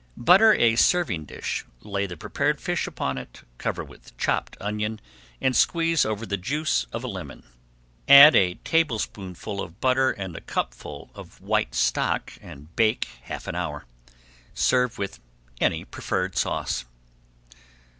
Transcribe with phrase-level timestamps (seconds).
[0.17, 4.99] Butter a serving dish, lay the prepared fish upon it, cover with chopped onion,
[5.39, 7.43] and squeeze over the juice of a lemon.
[8.07, 13.53] Add a tablespoonful of butter and a cupful of white stock and bake half an
[13.53, 13.85] hour.
[14.55, 15.19] Serve with
[15.59, 16.85] any preferred sauce.